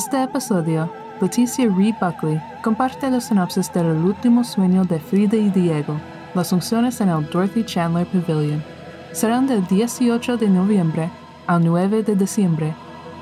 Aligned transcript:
este 0.00 0.22
episodio, 0.22 0.90
Leticia 1.20 1.68
Reed 1.68 1.94
Buckley 2.00 2.40
comparte 2.62 3.10
la 3.10 3.20
sinopsis 3.20 3.70
del 3.70 3.84
último 4.02 4.44
sueño 4.44 4.82
de 4.86 4.98
Frida 4.98 5.36
y 5.36 5.50
Diego, 5.50 6.00
las 6.34 6.48
funciones 6.48 7.02
en 7.02 7.10
el 7.10 7.28
Dorothy 7.28 7.64
Chandler 7.64 8.06
Pavilion. 8.06 8.64
Serán 9.12 9.46
del 9.46 9.66
18 9.66 10.38
de 10.38 10.48
noviembre 10.48 11.10
al 11.46 11.62
9 11.62 12.02
de 12.02 12.16
diciembre. 12.16 12.74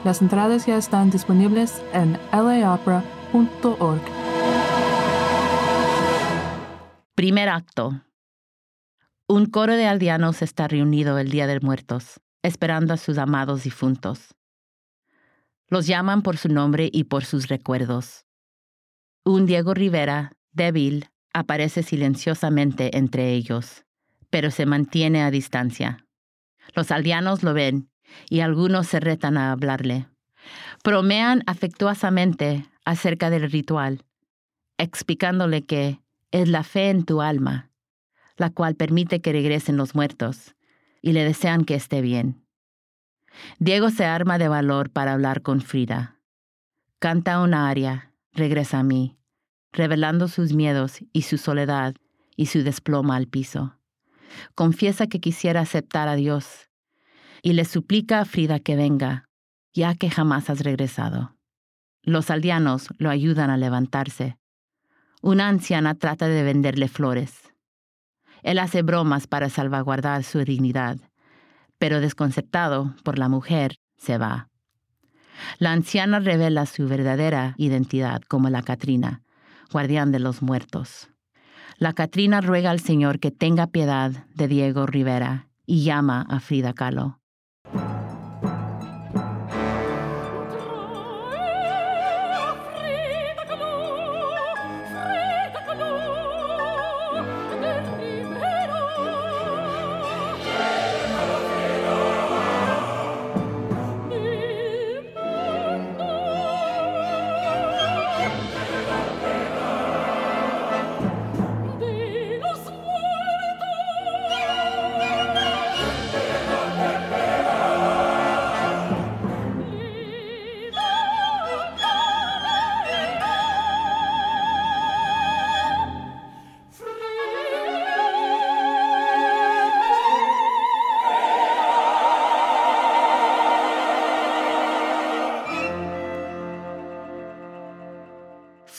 Las 0.04 0.22
entradas 0.22 0.66
ya 0.66 0.76
están 0.76 1.10
disponibles 1.10 1.82
en 1.92 2.16
laopera.org. 2.30 4.02
Primer 7.16 7.48
acto. 7.48 8.02
Un 9.26 9.46
coro 9.46 9.74
de 9.74 9.86
aldeanos 9.86 10.42
está 10.42 10.68
reunido 10.68 11.18
el 11.18 11.28
Día 11.28 11.48
de 11.48 11.58
Muertos, 11.58 12.20
esperando 12.44 12.94
a 12.94 12.98
sus 12.98 13.18
amados 13.18 13.64
difuntos. 13.64 14.37
Los 15.68 15.86
llaman 15.86 16.22
por 16.22 16.36
su 16.36 16.48
nombre 16.48 16.88
y 16.92 17.04
por 17.04 17.24
sus 17.24 17.48
recuerdos. 17.48 18.24
Un 19.24 19.46
Diego 19.46 19.74
Rivera, 19.74 20.32
débil, 20.52 21.06
aparece 21.32 21.82
silenciosamente 21.82 22.96
entre 22.96 23.32
ellos, 23.32 23.84
pero 24.30 24.50
se 24.50 24.66
mantiene 24.66 25.22
a 25.22 25.30
distancia. 25.30 26.06
Los 26.74 26.90
aldeanos 26.90 27.42
lo 27.42 27.54
ven 27.54 27.90
y 28.30 28.40
algunos 28.40 28.86
se 28.86 29.00
retan 29.00 29.36
a 29.36 29.52
hablarle. 29.52 30.06
Bromean 30.82 31.42
afectuosamente 31.46 32.66
acerca 32.84 33.28
del 33.28 33.50
ritual, 33.50 34.04
explicándole 34.78 35.66
que 35.66 36.00
es 36.30 36.48
la 36.48 36.62
fe 36.62 36.90
en 36.90 37.04
tu 37.04 37.20
alma 37.20 37.68
la 38.38 38.50
cual 38.50 38.76
permite 38.76 39.20
que 39.20 39.32
regresen 39.32 39.76
los 39.76 39.94
muertos, 39.94 40.54
y 41.02 41.12
le 41.12 41.24
desean 41.24 41.64
que 41.64 41.74
esté 41.74 42.00
bien. 42.00 42.44
Diego 43.58 43.90
se 43.90 44.04
arma 44.04 44.38
de 44.38 44.48
valor 44.48 44.90
para 44.90 45.12
hablar 45.12 45.42
con 45.42 45.60
Frida. 45.60 46.16
Canta 46.98 47.40
una 47.40 47.68
aria, 47.68 48.12
regresa 48.32 48.80
a 48.80 48.82
mí, 48.82 49.18
revelando 49.72 50.28
sus 50.28 50.52
miedos 50.52 50.98
y 51.12 51.22
su 51.22 51.38
soledad 51.38 51.94
y 52.36 52.46
su 52.46 52.62
desploma 52.62 53.16
al 53.16 53.26
piso. 53.26 53.76
Confiesa 54.54 55.06
que 55.06 55.20
quisiera 55.20 55.60
aceptar 55.60 56.08
a 56.08 56.14
Dios 56.14 56.68
y 57.42 57.52
le 57.52 57.64
suplica 57.64 58.20
a 58.20 58.24
Frida 58.24 58.58
que 58.58 58.76
venga, 58.76 59.28
ya 59.72 59.94
que 59.94 60.10
jamás 60.10 60.50
has 60.50 60.60
regresado. 60.60 61.36
Los 62.02 62.30
aldeanos 62.30 62.88
lo 62.98 63.10
ayudan 63.10 63.50
a 63.50 63.56
levantarse. 63.56 64.38
Una 65.20 65.48
anciana 65.48 65.94
trata 65.94 66.28
de 66.28 66.42
venderle 66.42 66.88
flores. 66.88 67.52
Él 68.42 68.58
hace 68.58 68.82
bromas 68.82 69.26
para 69.26 69.50
salvaguardar 69.50 70.22
su 70.22 70.44
dignidad, 70.44 70.98
pero 71.78 72.00
desconcertado 72.00 72.94
por 73.04 73.18
la 73.18 73.28
mujer, 73.28 73.76
se 73.96 74.18
va. 74.18 74.48
La 75.58 75.72
anciana 75.72 76.18
revela 76.18 76.66
su 76.66 76.88
verdadera 76.88 77.54
identidad 77.58 78.22
como 78.22 78.50
la 78.50 78.62
Catrina, 78.62 79.22
guardián 79.72 80.12
de 80.12 80.18
los 80.18 80.42
muertos. 80.42 81.08
La 81.78 81.92
Catrina 81.92 82.40
ruega 82.40 82.70
al 82.70 82.80
Señor 82.80 83.20
que 83.20 83.30
tenga 83.30 83.68
piedad 83.68 84.26
de 84.34 84.48
Diego 84.48 84.86
Rivera 84.86 85.48
y 85.64 85.84
llama 85.84 86.26
a 86.28 86.40
Frida 86.40 86.72
Kahlo. 86.72 87.20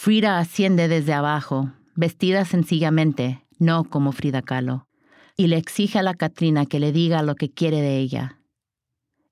Frida 0.10 0.40
asciende 0.40 0.88
desde 0.88 1.14
abajo, 1.14 1.72
vestida 1.94 2.44
sencillamente, 2.44 3.46
no 3.60 3.84
como 3.84 4.12
Frida 4.12 4.42
Kahlo, 4.42 4.88
y 5.38 5.46
le 5.46 5.58
exige 5.58 6.00
a 6.00 6.02
la 6.02 6.16
Catrina 6.16 6.66
que 6.66 6.80
le 6.80 6.92
diga 6.92 7.22
lo 7.22 7.36
que 7.36 7.52
quiere 7.52 7.80
de 7.80 8.00
ella. 8.00 8.40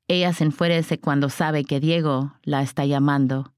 Ella 0.07 0.33
se 0.33 0.43
enfurece 0.43 0.99
cuando 0.99 1.29
sabe 1.29 1.63
que 1.63 1.79
Diego 1.79 2.35
la 2.43 2.61
está 2.61 2.85
llamando 2.85 3.55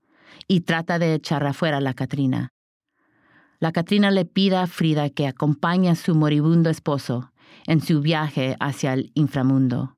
y 0.48 0.62
trata 0.62 0.98
de 0.98 1.14
echar 1.14 1.46
afuera 1.46 1.80
a 1.80 1.82
la 1.82 1.94
Catrina. 1.94 2.54
La 3.60 3.74
Catrina 3.74 4.12
le 4.12 4.24
pide 4.24 4.56
a 4.56 4.66
Frida 4.68 5.10
que 5.10 5.28
acompañe 5.28 5.90
a 5.90 5.96
su 5.96 6.16
moribundo 6.16 6.70
esposo 6.70 7.34
en 7.68 7.82
su 7.82 8.00
viaje 8.00 8.56
hacia 8.62 8.94
el 8.94 9.12
inframundo. 9.14 9.98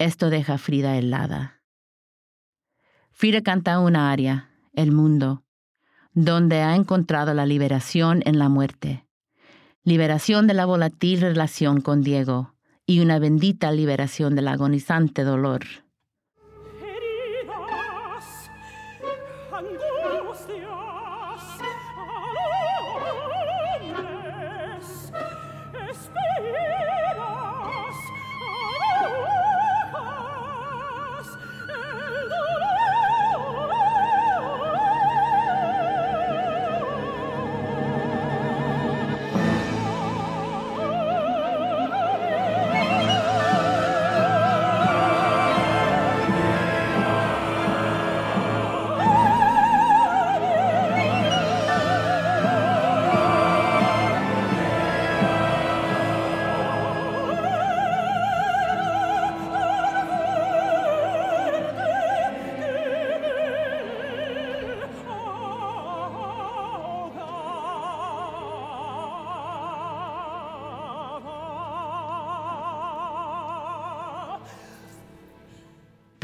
Esto 0.00 0.30
deja 0.30 0.54
a 0.54 0.58
Frida 0.58 0.98
helada. 0.98 1.62
Frida 3.12 3.40
canta 3.40 3.78
una 3.78 4.10
aria, 4.10 4.50
El 4.72 4.90
mundo, 4.90 5.43
donde 6.14 6.62
ha 6.62 6.76
encontrado 6.76 7.34
la 7.34 7.44
liberación 7.44 8.22
en 8.24 8.38
la 8.38 8.48
muerte, 8.48 9.04
liberación 9.82 10.46
de 10.46 10.54
la 10.54 10.64
volátil 10.64 11.20
relación 11.20 11.80
con 11.80 12.02
Diego 12.02 12.54
y 12.86 13.00
una 13.00 13.18
bendita 13.18 13.72
liberación 13.72 14.34
del 14.34 14.48
agonizante 14.48 15.24
dolor. 15.24 15.83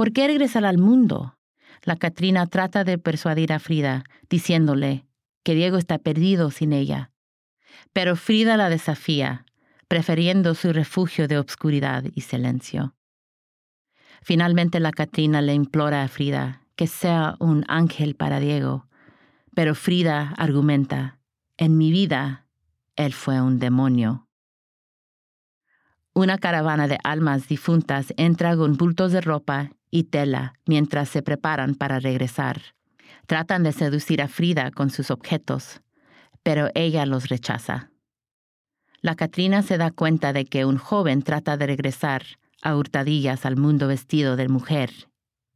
¿Por 0.01 0.15
qué 0.15 0.27
regresar 0.27 0.65
al 0.65 0.79
mundo? 0.79 1.37
La 1.83 1.95
Catrina 1.95 2.47
trata 2.47 2.85
de 2.85 2.97
persuadir 2.97 3.53
a 3.53 3.59
Frida, 3.59 4.05
diciéndole 4.31 5.05
que 5.45 5.55
Diego 5.55 5.77
está 5.77 5.99
perdido 5.99 6.51
sin 6.51 6.73
ella. 6.73 7.11
Pero 7.93 8.17
Frida 8.17 8.57
la 8.57 8.71
desafía, 8.71 9.45
prefiriendo 9.89 10.55
su 10.55 10.73
refugio 10.73 11.29
de 11.29 11.37
obscuridad 11.37 12.05
y 12.15 12.23
silencio. 12.23 12.95
Finalmente 14.23 14.81
la 14.81 14.91
Catrina 14.91 15.43
le 15.43 15.53
implora 15.53 16.03
a 16.03 16.09
Frida 16.09 16.63
que 16.77 16.87
sea 16.87 17.37
un 17.39 17.67
ángel 17.69 18.17
para 18.17 18.41
Diego, 18.41 18.89
pero 19.55 19.75
Frida 19.75 20.33
argumenta, 20.39 21.19
en 21.59 21.77
mi 21.77 21.93
vida, 21.93 22.47
él 22.97 23.13
fue 23.13 23.43
un 23.43 23.59
demonio. 23.59 24.27
Una 26.15 26.39
caravana 26.39 26.89
de 26.89 26.99
almas 27.05 27.49
difuntas 27.49 28.15
entra 28.17 28.57
con 28.57 28.79
bultos 28.79 29.13
de 29.13 29.21
ropa 29.21 29.73
y 29.91 30.05
tela 30.05 30.55
mientras 30.67 31.09
se 31.09 31.23
preparan 31.23 31.75
para 31.75 32.01
regresar. 32.01 32.61
Tratan 33.27 33.63
de 33.63 33.73
seducir 33.73 34.23
a 34.23 34.29
Frida 34.29 34.71
con 34.71 34.91
sus 34.91 35.11
objetos, 35.11 35.81
pero 36.43 36.69
ella 36.75 37.07
los 37.07 37.29
rechaza. 37.29 37.91
La 39.03 39.15
Catrina 39.15 39.63
se 39.63 39.79
da 39.79 39.91
cuenta 39.91 40.33
de 40.33 40.45
que 40.45 40.65
un 40.65 40.77
joven 40.77 41.23
trata 41.23 41.57
de 41.57 41.67
regresar 41.67 42.23
a 42.63 42.77
hurtadillas 42.77 43.47
al 43.47 43.57
mundo 43.57 43.89
vestido 43.89 44.37
de 44.37 44.49
mujer 44.49 44.91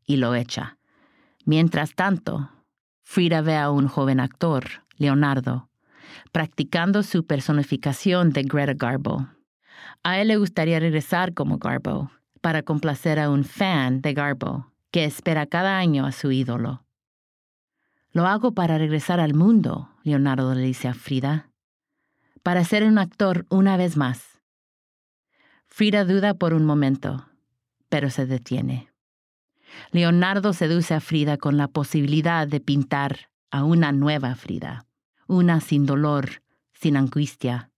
y 0.06 0.16
lo 0.16 0.34
echa. 0.34 0.78
Mientras 1.44 1.94
tanto, 1.94 2.50
Frida 3.02 3.42
ve 3.42 3.56
a 3.56 3.70
un 3.70 3.86
joven 3.86 4.20
actor, 4.20 4.64
Leonardo, 4.96 5.68
practicando 6.32 7.02
su 7.02 7.26
personificación 7.26 8.30
de 8.30 8.44
Greta 8.44 8.74
Garbo. 8.74 9.28
A 10.02 10.18
él 10.20 10.28
le 10.28 10.36
gustaría 10.36 10.80
regresar 10.80 11.34
como 11.34 11.58
Garbo, 11.58 12.10
para 12.44 12.62
complacer 12.62 13.18
a 13.18 13.30
un 13.30 13.42
fan 13.42 14.02
de 14.02 14.12
Garbo, 14.12 14.70
que 14.90 15.06
espera 15.06 15.46
cada 15.46 15.78
año 15.78 16.04
a 16.04 16.12
su 16.12 16.30
ídolo. 16.30 16.84
Lo 18.12 18.26
hago 18.26 18.52
para 18.52 18.76
regresar 18.76 19.18
al 19.18 19.32
mundo, 19.32 19.88
Leonardo 20.02 20.54
le 20.54 20.60
dice 20.60 20.88
a 20.88 20.92
Frida, 20.92 21.48
para 22.42 22.62
ser 22.64 22.84
un 22.84 22.98
actor 22.98 23.46
una 23.48 23.78
vez 23.78 23.96
más. 23.96 24.42
Frida 25.68 26.04
duda 26.04 26.34
por 26.34 26.52
un 26.52 26.66
momento, 26.66 27.30
pero 27.88 28.10
se 28.10 28.26
detiene. 28.26 28.90
Leonardo 29.90 30.52
seduce 30.52 30.92
a 30.92 31.00
Frida 31.00 31.38
con 31.38 31.56
la 31.56 31.68
posibilidad 31.68 32.46
de 32.46 32.60
pintar 32.60 33.30
a 33.50 33.64
una 33.64 33.90
nueva 33.90 34.34
Frida, 34.34 34.84
una 35.26 35.62
sin 35.62 35.86
dolor, 35.86 36.42
sin 36.74 36.98
angustia. 36.98 37.70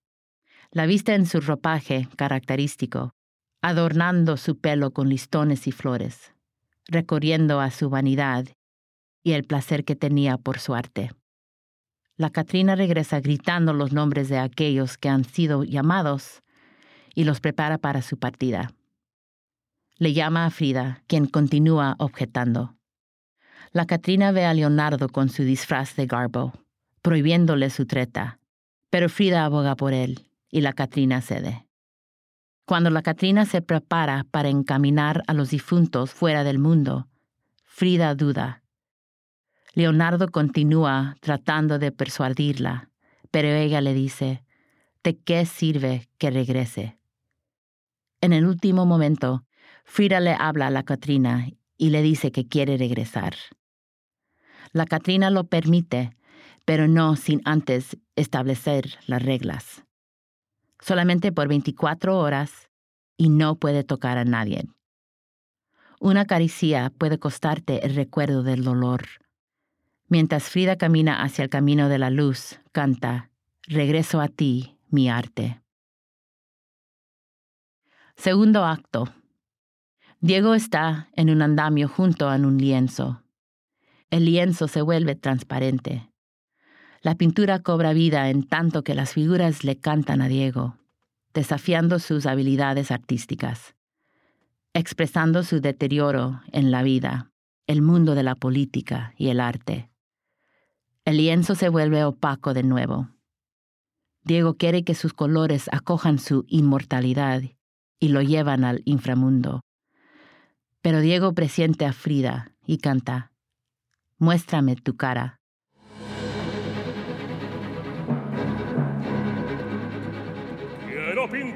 La 0.72 0.86
vista 0.86 1.14
en 1.14 1.26
su 1.26 1.40
ropaje 1.40 2.08
característico, 2.16 3.15
adornando 3.66 4.36
su 4.36 4.60
pelo 4.60 4.92
con 4.92 5.08
listones 5.08 5.66
y 5.66 5.72
flores, 5.72 6.32
recorriendo 6.86 7.58
a 7.58 7.72
su 7.72 7.90
vanidad 7.90 8.46
y 9.24 9.32
el 9.32 9.42
placer 9.42 9.84
que 9.84 9.96
tenía 9.96 10.38
por 10.38 10.60
su 10.60 10.76
arte. 10.76 11.10
La 12.16 12.30
Catrina 12.30 12.76
regresa 12.76 13.18
gritando 13.18 13.72
los 13.72 13.92
nombres 13.92 14.28
de 14.28 14.38
aquellos 14.38 14.96
que 14.96 15.08
han 15.08 15.24
sido 15.24 15.64
llamados 15.64 16.44
y 17.12 17.24
los 17.24 17.40
prepara 17.40 17.76
para 17.76 18.02
su 18.02 18.20
partida. 18.20 18.70
Le 19.96 20.12
llama 20.12 20.46
a 20.46 20.50
Frida, 20.50 21.02
quien 21.08 21.26
continúa 21.26 21.96
objetando. 21.98 22.76
La 23.72 23.86
Catrina 23.86 24.30
ve 24.30 24.44
a 24.44 24.54
Leonardo 24.54 25.08
con 25.08 25.28
su 25.28 25.42
disfraz 25.42 25.96
de 25.96 26.06
garbo, 26.06 26.52
prohibiéndole 27.02 27.70
su 27.70 27.84
treta, 27.84 28.38
pero 28.90 29.08
Frida 29.08 29.44
aboga 29.44 29.74
por 29.74 29.92
él 29.92 30.30
y 30.52 30.60
la 30.60 30.72
Catrina 30.72 31.20
cede. 31.20 31.65
Cuando 32.66 32.90
la 32.90 33.02
Catrina 33.02 33.46
se 33.46 33.62
prepara 33.62 34.26
para 34.32 34.48
encaminar 34.48 35.22
a 35.28 35.34
los 35.34 35.50
difuntos 35.50 36.10
fuera 36.10 36.42
del 36.42 36.58
mundo, 36.58 37.06
Frida 37.62 38.12
duda. 38.16 38.64
Leonardo 39.74 40.32
continúa 40.32 41.14
tratando 41.20 41.78
de 41.78 41.92
persuadirla, 41.92 42.90
pero 43.30 43.48
ella 43.48 43.80
le 43.80 43.94
dice, 43.94 44.42
¿de 45.04 45.16
qué 45.16 45.46
sirve 45.46 46.08
que 46.18 46.30
regrese? 46.30 46.98
En 48.20 48.32
el 48.32 48.44
último 48.44 48.84
momento, 48.84 49.44
Frida 49.84 50.18
le 50.18 50.32
habla 50.32 50.66
a 50.66 50.70
la 50.70 50.82
Catrina 50.82 51.46
y 51.78 51.90
le 51.90 52.02
dice 52.02 52.32
que 52.32 52.48
quiere 52.48 52.76
regresar. 52.78 53.34
La 54.72 54.86
Catrina 54.86 55.30
lo 55.30 55.44
permite, 55.44 56.16
pero 56.64 56.88
no 56.88 57.14
sin 57.14 57.42
antes 57.44 57.96
establecer 58.16 58.98
las 59.06 59.22
reglas. 59.22 59.85
Solamente 60.80 61.32
por 61.32 61.48
24 61.48 62.18
horas 62.18 62.70
y 63.16 63.28
no 63.28 63.56
puede 63.56 63.84
tocar 63.84 64.18
a 64.18 64.24
nadie. 64.24 64.64
Una 66.00 66.26
caricia 66.26 66.92
puede 66.98 67.18
costarte 67.18 67.84
el 67.86 67.94
recuerdo 67.94 68.42
del 68.42 68.62
dolor. 68.62 69.06
Mientras 70.08 70.44
Frida 70.44 70.76
camina 70.76 71.22
hacia 71.22 71.42
el 71.42 71.50
camino 71.50 71.88
de 71.88 71.98
la 71.98 72.10
luz, 72.10 72.60
canta, 72.72 73.30
Regreso 73.68 74.20
a 74.20 74.28
ti, 74.28 74.78
mi 74.90 75.10
arte. 75.10 75.60
Segundo 78.14 78.64
acto, 78.64 79.12
Diego 80.20 80.54
está 80.54 81.08
en 81.14 81.30
un 81.30 81.42
andamio 81.42 81.88
junto 81.88 82.28
a 82.28 82.36
un 82.36 82.58
lienzo. 82.58 83.24
El 84.08 84.24
lienzo 84.26 84.68
se 84.68 84.82
vuelve 84.82 85.16
transparente. 85.16 86.12
La 87.02 87.14
pintura 87.14 87.60
cobra 87.60 87.92
vida 87.92 88.30
en 88.30 88.42
tanto 88.42 88.82
que 88.82 88.94
las 88.94 89.12
figuras 89.12 89.64
le 89.64 89.78
cantan 89.78 90.20
a 90.22 90.28
Diego, 90.28 90.76
desafiando 91.34 91.98
sus 91.98 92.26
habilidades 92.26 92.90
artísticas, 92.90 93.74
expresando 94.74 95.42
su 95.42 95.60
deterioro 95.60 96.40
en 96.52 96.70
la 96.70 96.82
vida, 96.82 97.30
el 97.66 97.82
mundo 97.82 98.14
de 98.14 98.22
la 98.22 98.34
política 98.34 99.14
y 99.16 99.28
el 99.28 99.40
arte. 99.40 99.90
El 101.04 101.18
lienzo 101.18 101.54
se 101.54 101.68
vuelve 101.68 102.04
opaco 102.04 102.54
de 102.54 102.62
nuevo. 102.62 103.10
Diego 104.24 104.56
quiere 104.56 104.82
que 104.82 104.94
sus 104.94 105.12
colores 105.12 105.68
acojan 105.72 106.18
su 106.18 106.44
inmortalidad 106.48 107.42
y 108.00 108.08
lo 108.08 108.22
llevan 108.22 108.64
al 108.64 108.82
inframundo, 108.84 109.60
pero 110.86 111.00
Diego 111.00 111.32
presiente 111.34 111.84
a 111.84 111.92
Frida 111.92 112.52
y 112.64 112.78
canta, 112.78 113.32
Muéstrame 114.18 114.76
tu 114.76 114.96
cara. 114.96 115.40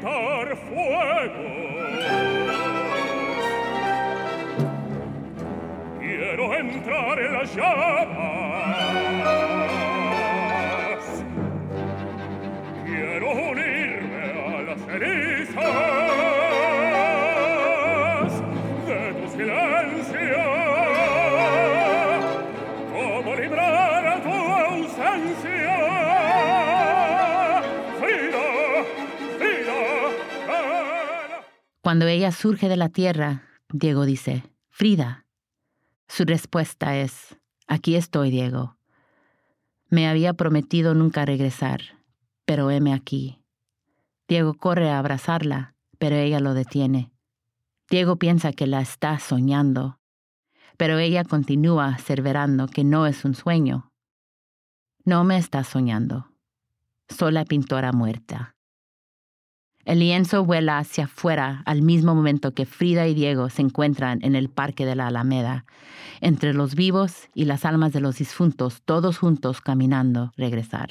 gritar 0.01 0.57
fuego. 0.57 1.45
Quiero 6.01 6.55
entrar 6.55 7.19
en 7.19 7.33
la 7.33 7.45
llama. 7.45 8.71
Cuando 31.91 32.07
ella 32.07 32.31
surge 32.31 32.69
de 32.69 32.77
la 32.77 32.89
tierra, 32.89 33.43
Diego 33.73 34.05
dice, 34.07 34.45
Frida. 34.69 35.27
Su 36.07 36.25
respuesta 36.25 36.97
es, 36.97 37.37
aquí 37.67 37.97
estoy, 37.97 38.31
Diego. 38.31 38.77
Me 39.89 40.07
había 40.07 40.35
prometido 40.35 40.95
nunca 40.95 41.25
regresar, 41.25 41.81
pero 42.45 42.71
heme 42.71 42.95
aquí. 42.95 43.43
Diego 44.29 44.55
corre 44.55 44.89
a 44.89 45.01
abrazarla, 45.01 45.75
pero 45.99 46.15
ella 46.15 46.39
lo 46.39 46.55
detiene. 46.55 47.11
Diego 47.91 48.21
piensa 48.21 48.53
que 48.53 48.69
la 48.69 48.83
está 48.83 49.19
soñando, 49.19 49.99
pero 50.77 50.97
ella 51.01 51.25
continúa 51.25 51.89
aseverando 51.89 52.69
que 52.69 52.85
no 52.85 53.09
es 53.09 53.25
un 53.25 53.35
sueño. 53.35 53.91
No 55.05 55.25
me 55.25 55.39
está 55.39 55.65
soñando. 55.65 56.29
Soy 57.09 57.33
la 57.33 57.45
pintora 57.45 57.91
muerta. 57.91 58.55
El 59.85 60.01
lienzo 60.01 60.45
vuela 60.45 60.79
hacia 60.79 61.05
afuera 61.05 61.63
al 61.65 61.83
mismo 61.83 62.15
momento 62.15 62.53
que 62.53 62.67
Frida 62.67 63.07
y 63.09 63.15
Diego 63.15 63.49
se 63.49 63.63
encuentran 63.63 64.19
en 64.23 64.35
el 64.35 64.51
Parque 64.51 64.85
de 64.85 64.95
la 64.95 65.07
Alameda, 65.07 65.65
entre 66.21 66.53
los 66.53 66.75
vivos 66.75 67.29
y 67.35 67.47
las 67.47 67.65
almas 67.65 67.93
de 67.93 68.01
los 68.01 68.19
difuntos, 68.19 68.83
todos 68.85 69.19
juntos 69.19 69.61
caminando, 69.61 70.33
regresar. 70.37 70.91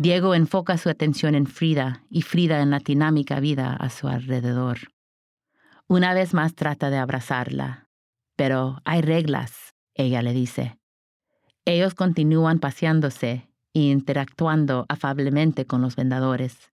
Diego 0.00 0.34
enfoca 0.34 0.78
su 0.78 0.88
atención 0.88 1.34
en 1.34 1.44
Frida 1.44 2.06
y 2.08 2.22
Frida 2.22 2.62
en 2.62 2.70
la 2.70 2.78
dinámica 2.78 3.38
vida 3.38 3.74
a 3.74 3.90
su 3.90 4.08
alrededor. 4.08 4.78
Una 5.88 6.14
vez 6.14 6.32
más 6.32 6.54
trata 6.54 6.88
de 6.88 6.96
abrazarla, 6.96 7.86
pero 8.34 8.78
hay 8.86 9.02
reglas, 9.02 9.74
ella 9.92 10.22
le 10.22 10.32
dice. 10.32 10.78
Ellos 11.66 11.92
continúan 11.92 12.60
paseándose 12.60 13.50
e 13.74 13.80
interactuando 13.80 14.86
afablemente 14.88 15.66
con 15.66 15.82
los 15.82 15.96
vendedores. 15.96 16.72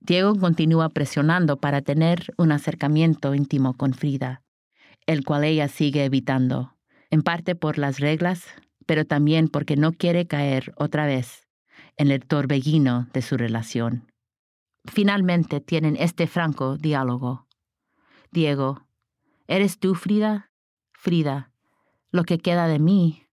Diego 0.00 0.36
continúa 0.36 0.88
presionando 0.88 1.58
para 1.58 1.80
tener 1.80 2.34
un 2.38 2.50
acercamiento 2.50 3.36
íntimo 3.36 3.74
con 3.74 3.94
Frida, 3.94 4.42
el 5.06 5.24
cual 5.24 5.44
ella 5.44 5.68
sigue 5.68 6.04
evitando, 6.04 6.76
en 7.08 7.22
parte 7.22 7.54
por 7.54 7.78
las 7.78 8.00
reglas, 8.00 8.42
pero 8.84 9.04
también 9.04 9.46
porque 9.46 9.76
no 9.76 9.92
quiere 9.92 10.26
caer 10.26 10.74
otra 10.76 11.06
vez 11.06 11.41
en 12.02 12.10
el 12.10 12.26
torbellino 12.26 13.08
de 13.12 13.22
su 13.22 13.36
relación. 13.36 14.12
Finalmente 14.84 15.60
tienen 15.60 15.96
este 15.96 16.26
franco 16.26 16.76
diálogo. 16.76 17.46
Diego, 18.30 18.86
¿eres 19.46 19.78
tú 19.78 19.94
Frida? 19.94 20.50
Frida, 20.92 21.50
lo 22.10 22.24
que 22.24 22.38
queda 22.38 22.66
de 22.66 22.78
mí. 22.78 23.26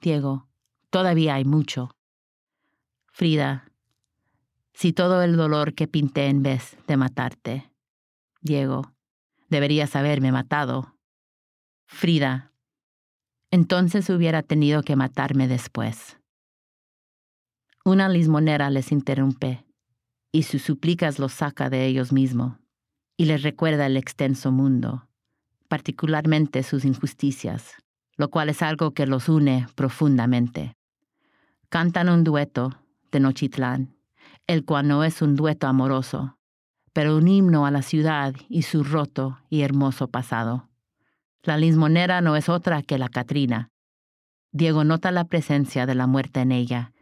Diego, 0.00 0.48
Todavía 0.90 1.34
hay 1.34 1.44
mucho. 1.44 1.94
Frida, 3.08 3.70
si 4.72 4.92
todo 4.92 5.22
el 5.22 5.36
dolor 5.36 5.74
que 5.74 5.86
pinté 5.86 6.28
en 6.28 6.42
vez 6.42 6.78
de 6.86 6.96
matarte. 6.96 7.70
Diego, 8.40 8.94
deberías 9.48 9.96
haberme 9.96 10.32
matado. 10.32 10.94
Frida, 11.84 12.52
entonces 13.50 14.08
hubiera 14.08 14.42
tenido 14.42 14.82
que 14.82 14.96
matarme 14.96 15.46
después. 15.46 16.17
Una 17.84 18.08
lismonera 18.08 18.70
les 18.70 18.92
interrumpe, 18.92 19.64
y 20.32 20.42
sus 20.42 20.62
súplicas 20.62 21.18
los 21.18 21.32
saca 21.32 21.70
de 21.70 21.86
ellos 21.86 22.12
mismos, 22.12 22.58
y 23.16 23.24
les 23.24 23.42
recuerda 23.42 23.86
el 23.86 23.96
extenso 23.96 24.52
mundo, 24.52 25.08
particularmente 25.68 26.62
sus 26.62 26.84
injusticias, 26.84 27.74
lo 28.16 28.30
cual 28.30 28.48
es 28.48 28.62
algo 28.62 28.92
que 28.92 29.06
los 29.06 29.28
une 29.28 29.66
profundamente. 29.74 30.76
Cantan 31.68 32.08
un 32.08 32.24
dueto 32.24 32.78
de 33.12 33.20
Nochitlán, 33.20 33.96
el 34.46 34.64
cual 34.64 34.88
no 34.88 35.04
es 35.04 35.22
un 35.22 35.36
dueto 35.36 35.66
amoroso, 35.66 36.38
pero 36.92 37.16
un 37.16 37.28
himno 37.28 37.66
a 37.66 37.70
la 37.70 37.82
ciudad 37.82 38.34
y 38.48 38.62
su 38.62 38.82
roto 38.82 39.38
y 39.48 39.62
hermoso 39.62 40.08
pasado. 40.08 40.68
La 41.42 41.56
lismonera 41.56 42.20
no 42.20 42.36
es 42.36 42.48
otra 42.48 42.82
que 42.82 42.98
la 42.98 43.08
Catrina. 43.08 43.70
Diego 44.52 44.84
nota 44.84 45.12
la 45.12 45.24
presencia 45.24 45.86
de 45.86 45.94
la 45.94 46.06
muerte 46.06 46.40
en 46.40 46.52
ella, 46.52 46.92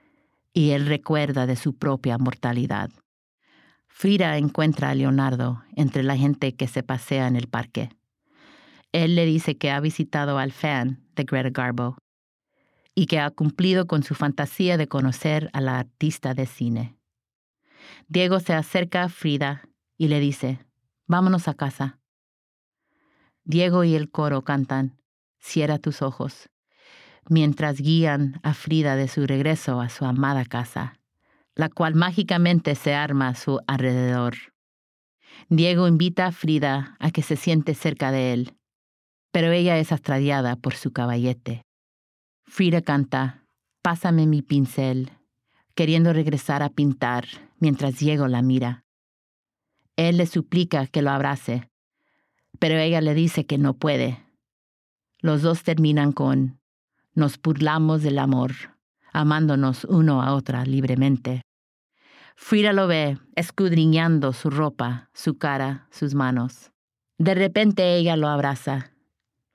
y 0.56 0.70
él 0.70 0.86
recuerda 0.86 1.44
de 1.44 1.54
su 1.54 1.76
propia 1.76 2.16
mortalidad. 2.16 2.88
Frida 3.88 4.38
encuentra 4.38 4.88
a 4.88 4.94
Leonardo 4.94 5.62
entre 5.74 6.02
la 6.02 6.16
gente 6.16 6.56
que 6.56 6.66
se 6.66 6.82
pasea 6.82 7.26
en 7.26 7.36
el 7.36 7.46
parque. 7.46 7.90
Él 8.90 9.16
le 9.16 9.26
dice 9.26 9.58
que 9.58 9.70
ha 9.70 9.78
visitado 9.80 10.38
al 10.38 10.52
fan 10.52 11.04
de 11.14 11.24
Greta 11.24 11.50
Garbo 11.50 11.98
y 12.94 13.04
que 13.04 13.20
ha 13.20 13.30
cumplido 13.30 13.86
con 13.86 14.02
su 14.02 14.14
fantasía 14.14 14.78
de 14.78 14.88
conocer 14.88 15.50
a 15.52 15.60
la 15.60 15.78
artista 15.78 16.32
de 16.32 16.46
cine. 16.46 16.96
Diego 18.08 18.40
se 18.40 18.54
acerca 18.54 19.02
a 19.02 19.10
Frida 19.10 19.68
y 19.98 20.08
le 20.08 20.20
dice, 20.20 20.64
vámonos 21.06 21.48
a 21.48 21.54
casa. 21.54 21.98
Diego 23.44 23.84
y 23.84 23.94
el 23.94 24.10
coro 24.10 24.42
cantan, 24.42 25.02
cierra 25.38 25.78
tus 25.78 26.00
ojos, 26.00 26.48
mientras 27.28 27.80
guían 27.80 28.40
a 28.42 28.54
Frida 28.54 28.96
de 28.96 29.08
su 29.08 29.26
regreso 29.26 29.80
a 29.80 29.88
su 29.88 30.04
amada 30.04 30.44
casa, 30.44 30.98
la 31.54 31.68
cual 31.68 31.94
mágicamente 31.94 32.74
se 32.74 32.94
arma 32.94 33.28
a 33.28 33.34
su 33.34 33.60
alrededor. 33.66 34.34
Diego 35.48 35.88
invita 35.88 36.26
a 36.26 36.32
Frida 36.32 36.96
a 36.98 37.10
que 37.10 37.22
se 37.22 37.36
siente 37.36 37.74
cerca 37.74 38.10
de 38.10 38.32
él, 38.32 38.54
pero 39.32 39.52
ella 39.52 39.78
es 39.78 39.92
astradiada 39.92 40.56
por 40.56 40.74
su 40.74 40.92
caballete. 40.92 41.62
Frida 42.46 42.80
canta, 42.82 43.42
Pásame 43.82 44.26
mi 44.26 44.42
pincel, 44.42 45.12
queriendo 45.76 46.12
regresar 46.12 46.64
a 46.64 46.70
pintar 46.70 47.26
mientras 47.60 47.98
Diego 47.98 48.26
la 48.26 48.42
mira. 48.42 48.84
Él 49.94 50.16
le 50.16 50.26
suplica 50.26 50.88
que 50.88 51.02
lo 51.02 51.10
abrace, 51.10 51.70
pero 52.58 52.78
ella 52.78 53.00
le 53.00 53.14
dice 53.14 53.46
que 53.46 53.58
no 53.58 53.74
puede. 53.74 54.24
Los 55.20 55.42
dos 55.42 55.62
terminan 55.62 56.10
con 56.10 56.58
Nos 57.16 57.40
burlamos 57.40 58.02
del 58.02 58.18
amor, 58.18 58.52
amándonos 59.10 59.84
uno 59.84 60.22
a 60.22 60.34
otra 60.34 60.66
libremente. 60.66 61.40
Frida 62.36 62.74
lo 62.74 62.86
ve, 62.86 63.18
escudriñando 63.34 64.34
su 64.34 64.50
ropa, 64.50 65.08
su 65.14 65.38
cara, 65.38 65.88
sus 65.90 66.14
manos. 66.14 66.72
De 67.16 67.34
repente 67.34 67.96
ella 67.96 68.16
lo 68.16 68.28
abraza. 68.28 68.92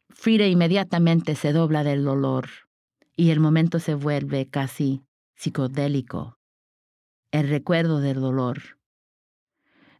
Frida 0.10 0.48
inmediatamente 0.48 1.36
se 1.36 1.54
dobla 1.54 1.84
del 1.84 2.04
dolor 2.04 2.50
y 3.16 3.30
el 3.30 3.40
momento 3.40 3.78
se 3.78 3.94
vuelve 3.94 4.48
casi 4.48 5.04
psicodélico. 5.36 6.40
El 7.32 7.48
recuerdo 7.48 8.00
del 8.00 8.20
dolor 8.20 8.80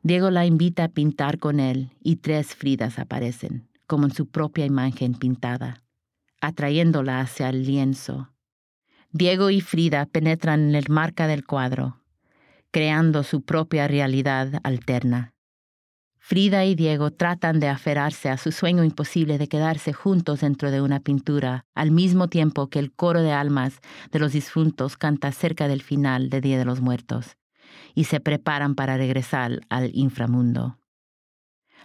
Diego 0.02 0.32
la 0.32 0.48
invita 0.48 0.86
a 0.86 0.90
pintar 0.90 1.38
con 1.38 1.60
él 1.60 1.92
y 2.02 2.16
tres 2.16 2.56
Fridas 2.56 2.98
aparecen, 2.98 3.70
como 3.86 4.06
en 4.06 4.14
su 4.14 4.26
propia 4.26 4.66
imagen 4.66 5.14
pintada, 5.14 5.84
atrayéndola 6.42 7.22
hacia 7.22 7.50
el 7.50 7.64
lienzo. 7.66 8.30
Diego 9.12 9.50
y 9.50 9.62
Frida 9.62 10.06
penetran 10.06 10.70
en 10.70 10.76
el 10.76 10.90
marca 10.90 11.28
del 11.28 11.46
cuadro, 11.46 12.02
creando 12.72 13.24
su 13.24 13.44
propia 13.44 13.88
realidad 13.88 14.60
alterna. 14.64 15.34
Frida 16.18 16.66
y 16.66 16.76
Diego 16.76 17.12
tratan 17.12 17.60
de 17.60 17.68
aferrarse 17.68 18.30
a 18.30 18.38
su 18.38 18.52
sueño 18.52 18.84
imposible 18.84 19.38
de 19.38 19.48
quedarse 19.48 19.92
juntos 19.92 20.42
dentro 20.42 20.72
de 20.72 20.82
una 20.82 21.00
pintura, 21.00 21.66
al 21.74 21.92
mismo 21.92 22.28
tiempo 22.28 22.70
que 22.70 22.80
el 22.80 22.94
coro 22.94 23.22
de 23.22 23.34
almas 23.34 23.80
de 24.12 24.20
los 24.20 24.34
difuntos 24.34 24.98
canta 24.98 25.32
cerca 25.32 25.68
del 25.68 25.82
final 25.82 26.30
de 26.30 26.40
Día 26.40 26.58
de 26.58 26.66
los 26.66 26.80
Muertos 26.80 27.38
y 27.96 28.06
se 28.06 28.20
preparan 28.20 28.76
para 28.76 28.98
regresar 28.98 29.62
al 29.70 29.90
inframundo. 29.94 30.78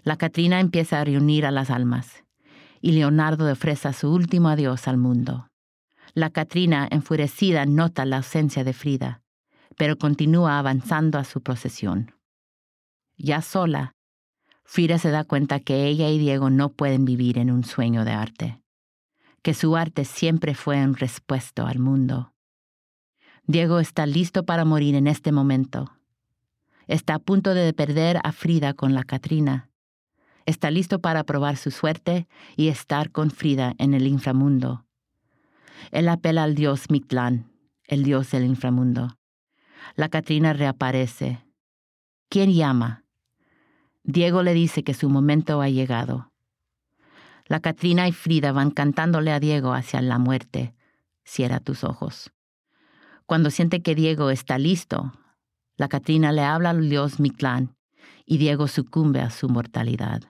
La 0.02 0.16
Catrina 0.16 0.60
empieza 0.60 1.00
a 1.00 1.04
reunir 1.04 1.46
a 1.46 1.50
las 1.50 1.70
almas 1.70 2.25
y 2.80 2.92
Leonardo 2.92 3.50
ofrece 3.50 3.92
su 3.92 4.12
último 4.12 4.48
adiós 4.48 4.88
al 4.88 4.96
mundo. 4.96 5.48
La 6.14 6.30
Catrina, 6.30 6.88
enfurecida, 6.90 7.66
nota 7.66 8.04
la 8.04 8.18
ausencia 8.18 8.64
de 8.64 8.72
Frida, 8.72 9.22
pero 9.76 9.98
continúa 9.98 10.58
avanzando 10.58 11.18
a 11.18 11.24
su 11.24 11.42
procesión. 11.42 12.14
Ya 13.16 13.42
sola, 13.42 13.92
Frida 14.64 14.98
se 14.98 15.10
da 15.10 15.24
cuenta 15.24 15.60
que 15.60 15.86
ella 15.86 16.08
y 16.08 16.18
Diego 16.18 16.50
no 16.50 16.70
pueden 16.70 17.04
vivir 17.04 17.38
en 17.38 17.50
un 17.50 17.64
sueño 17.64 18.04
de 18.04 18.12
arte, 18.12 18.62
que 19.42 19.54
su 19.54 19.76
arte 19.76 20.04
siempre 20.04 20.54
fue 20.54 20.82
un 20.84 20.94
respuesto 20.94 21.66
al 21.66 21.78
mundo. 21.78 22.32
Diego 23.44 23.78
está 23.78 24.06
listo 24.06 24.44
para 24.44 24.64
morir 24.64 24.96
en 24.96 25.06
este 25.06 25.30
momento, 25.30 25.96
Está 26.86 27.16
a 27.16 27.18
punto 27.18 27.52
de 27.52 27.72
perder 27.72 28.20
a 28.22 28.30
Frida 28.30 28.72
con 28.72 28.94
la 28.94 29.02
Catrina. 29.02 29.70
Está 30.46 30.70
listo 30.70 31.00
para 31.00 31.24
probar 31.24 31.56
su 31.56 31.72
suerte 31.72 32.28
y 32.56 32.68
estar 32.68 33.10
con 33.10 33.32
Frida 33.32 33.74
en 33.78 33.94
el 33.94 34.06
inframundo. 34.06 34.86
Él 35.90 36.08
apela 36.08 36.44
al 36.44 36.54
dios 36.54 36.88
Mictlán, 36.88 37.50
el 37.84 38.04
dios 38.04 38.30
del 38.30 38.44
inframundo. 38.44 39.18
La 39.96 40.08
Catrina 40.08 40.52
reaparece. 40.52 41.44
¿Quién 42.28 42.52
llama? 42.52 43.04
Diego 44.04 44.44
le 44.44 44.54
dice 44.54 44.84
que 44.84 44.94
su 44.94 45.10
momento 45.10 45.60
ha 45.60 45.68
llegado. 45.68 46.32
La 47.46 47.58
Catrina 47.58 48.06
y 48.06 48.12
Frida 48.12 48.52
van 48.52 48.70
cantándole 48.70 49.32
a 49.32 49.40
Diego 49.40 49.72
hacia 49.72 50.00
la 50.00 50.18
muerte. 50.18 50.74
Cierra 51.24 51.58
tus 51.58 51.82
ojos. 51.82 52.32
Cuando 53.26 53.50
siente 53.50 53.82
que 53.82 53.96
Diego 53.96 54.30
está 54.30 54.58
listo, 54.58 55.12
la 55.76 55.88
Catrina 55.88 56.30
le 56.30 56.42
habla 56.42 56.70
al 56.70 56.88
dios 56.88 57.18
Mictlán 57.18 57.76
y 58.24 58.38
Diego 58.38 58.68
sucumbe 58.68 59.20
a 59.20 59.30
su 59.30 59.48
mortalidad. 59.48 60.22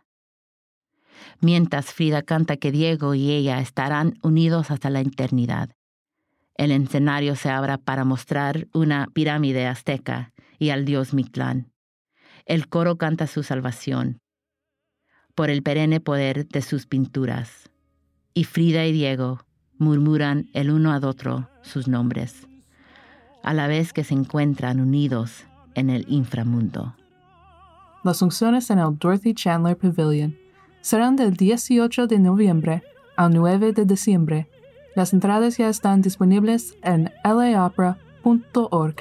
Mientras 1.40 1.92
Frida 1.92 2.22
canta 2.22 2.56
que 2.56 2.72
Diego 2.72 3.14
y 3.14 3.30
ella 3.30 3.60
estarán 3.60 4.14
unidos 4.22 4.70
hasta 4.70 4.90
la 4.90 5.00
eternidad. 5.00 5.70
El 6.54 6.70
escenario 6.70 7.36
se 7.36 7.50
abra 7.50 7.78
para 7.78 8.04
mostrar 8.04 8.68
una 8.72 9.08
pirámide 9.12 9.66
azteca 9.66 10.32
y 10.58 10.70
al 10.70 10.84
dios 10.84 11.12
Mictlán. 11.12 11.72
El 12.46 12.68
coro 12.68 12.96
canta 12.96 13.26
su 13.26 13.42
salvación 13.42 14.20
por 15.34 15.50
el 15.50 15.62
perenne 15.62 16.00
poder 16.00 16.48
de 16.48 16.62
sus 16.62 16.86
pinturas. 16.86 17.70
Y 18.32 18.44
Frida 18.44 18.86
y 18.86 18.92
Diego 18.92 19.44
murmuran 19.78 20.48
el 20.54 20.70
uno 20.70 20.92
al 20.92 21.04
otro 21.04 21.50
sus 21.62 21.88
nombres 21.88 22.46
a 23.46 23.54
la 23.54 23.68
vez 23.68 23.92
que 23.92 24.02
se 24.02 24.12
encuentran 24.12 24.80
unidos 24.80 25.44
en 25.76 25.88
el 25.88 26.04
inframundo. 26.08 26.96
Las 28.02 28.18
funciones 28.18 28.68
en 28.70 28.80
el 28.80 28.98
Dorothy 28.98 29.34
Chandler 29.34 29.76
Pavilion 29.76 30.36
serán 30.86 31.16
del 31.16 31.34
18 31.34 32.06
de 32.06 32.20
noviembre 32.20 32.84
al 33.16 33.34
9 33.34 33.72
de 33.72 33.84
diciembre. 33.86 34.46
Las 34.94 35.12
entradas 35.12 35.56
ya 35.56 35.68
están 35.68 36.00
disponibles 36.00 36.76
en 36.80 37.10
laopera.org. 37.24 38.94